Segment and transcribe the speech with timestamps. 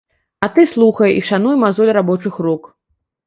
[0.45, 2.63] А ты слухай і шануй мазоль рабочых рук.